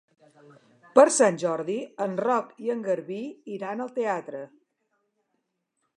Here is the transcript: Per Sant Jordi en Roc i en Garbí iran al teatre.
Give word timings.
Per 0.99 1.03
Sant 1.17 1.37
Jordi 1.43 1.75
en 2.07 2.17
Roc 2.27 2.49
i 2.69 2.73
en 2.77 2.83
Garbí 2.89 3.21
iran 3.59 3.85
al 3.85 3.95
teatre. 3.99 4.45